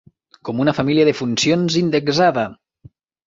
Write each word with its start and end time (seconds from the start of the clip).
com 0.47 0.61
una 0.63 0.73
família 0.77 1.05
de 1.09 1.13
funcions 1.19 1.77
indexada. 1.83 2.47